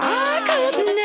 [0.00, 1.03] I couldn't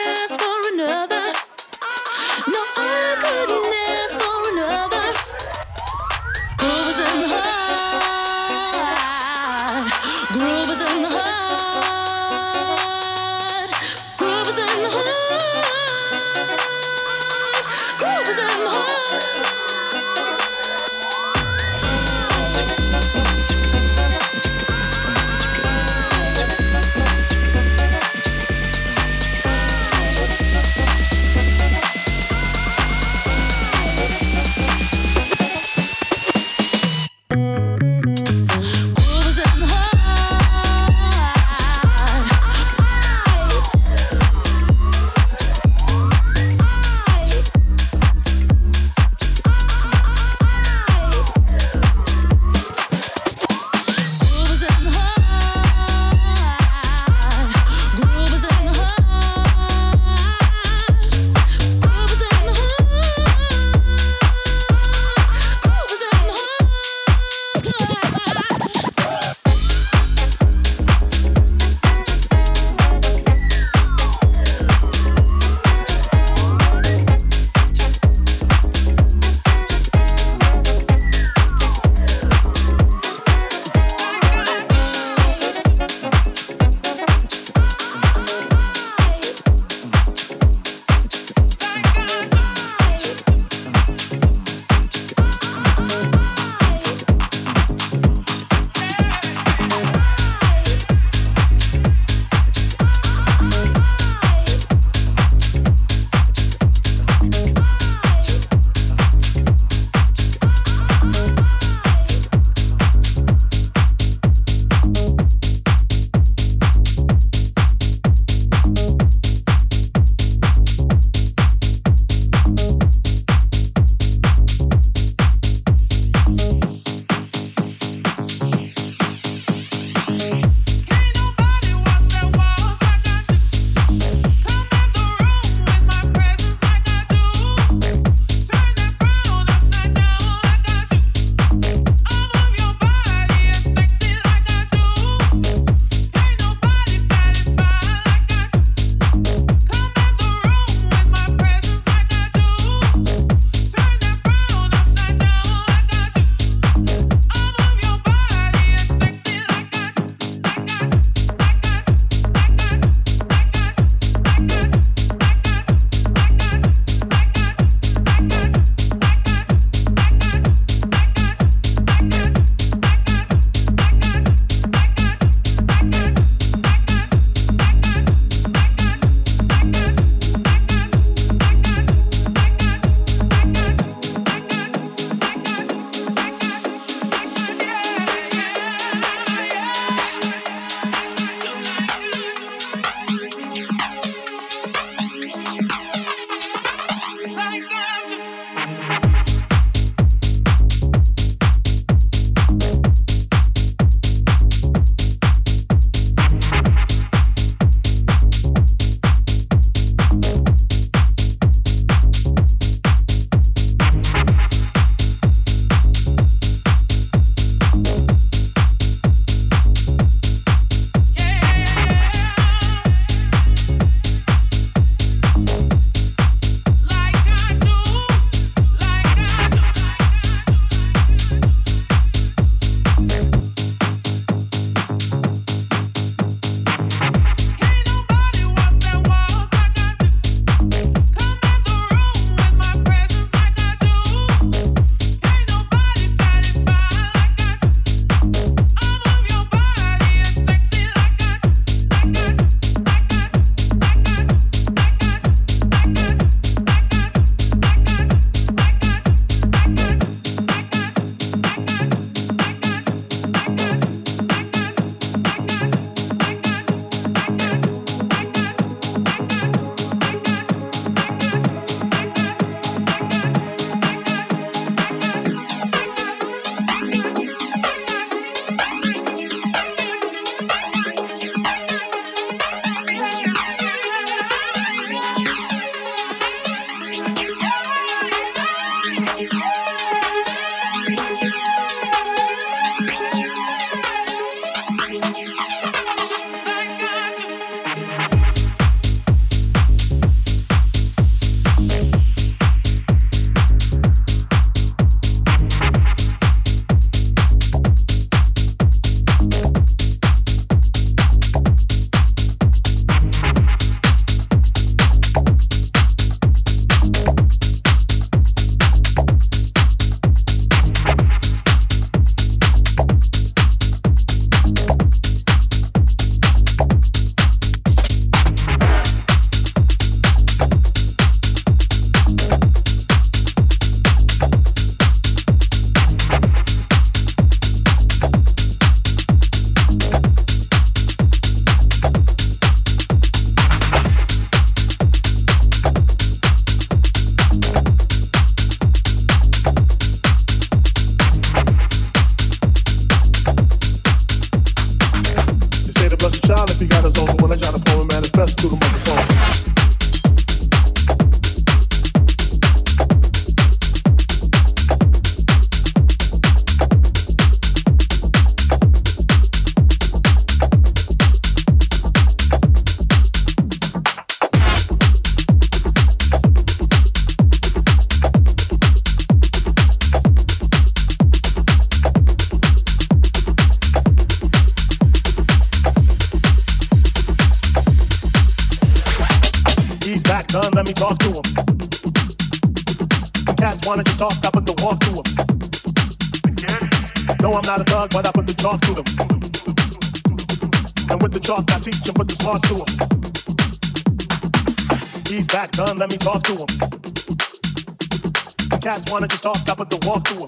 [408.90, 410.28] wanna just talk, I put the walk to them.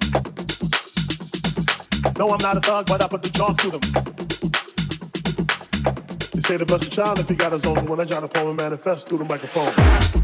[2.18, 3.82] No, I'm not a thug, but I put the talk to them.
[6.34, 7.86] You say the blessed child if he got his own.
[7.86, 10.21] When I try to poem manifest through the microphone.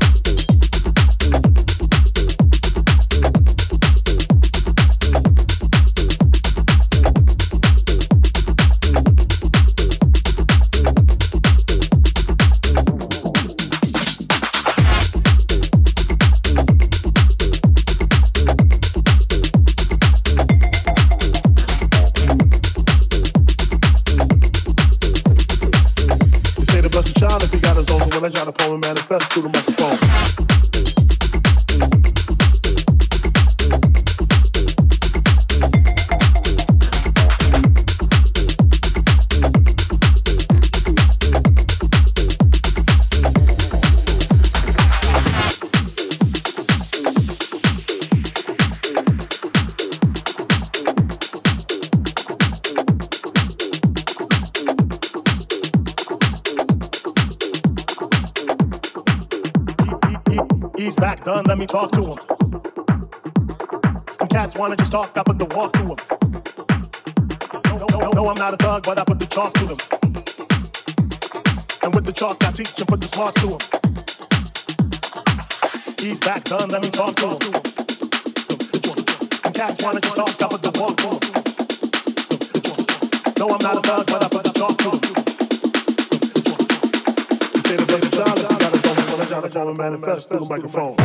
[73.31, 73.60] Smarts to him.
[76.00, 77.39] He's back done, let me talk to him.
[79.43, 81.19] Some cats wanna just talk, I put the walk to them.
[83.39, 85.01] No, I'm not a thug, but I put the chalk to them.
[87.53, 90.29] You say the best of Charlie, I gotta go, when I gotta go and manifest
[90.29, 90.96] through the microphone.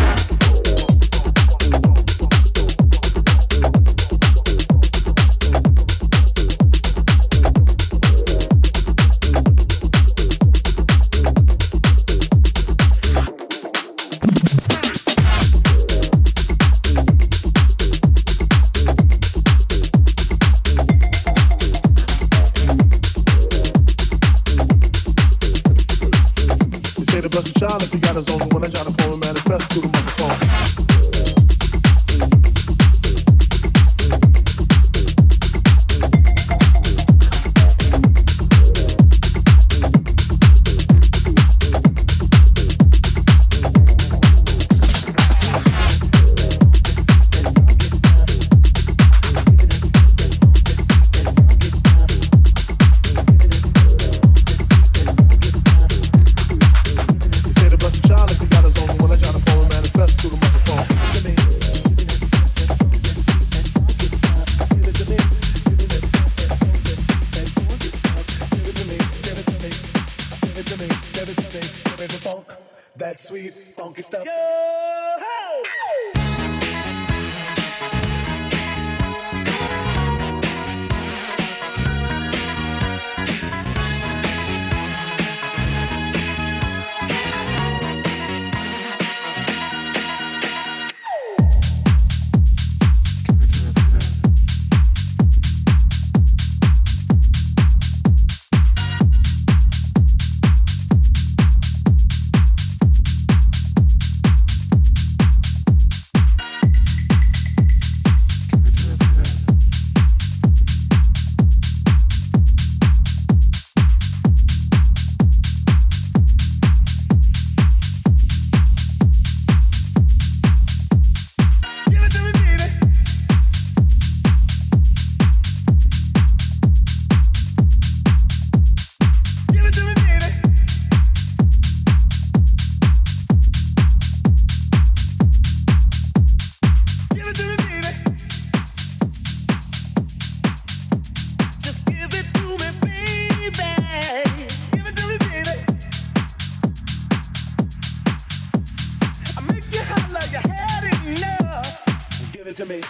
[152.53, 152.81] it to me.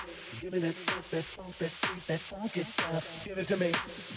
[0.41, 3.09] Give me that stuff, that funk, that sweet, that funky stuff.
[3.25, 3.71] Give it to me.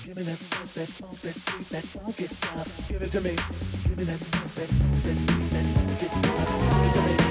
[0.04, 2.90] Give me that stuff, that funk, that sweet, that funky stuff.
[2.90, 3.36] Give it to me.
[3.86, 6.50] Give me that stuff, that funk, that sweet, that funky stuff.
[6.72, 7.25] Give it to me.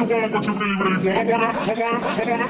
[0.00, 1.28] you want, what you really, really want.
[1.28, 2.49] Come on, come on, come on.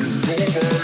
[0.00, 0.77] Over.